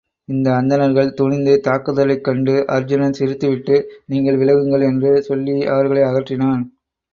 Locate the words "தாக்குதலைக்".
1.63-2.23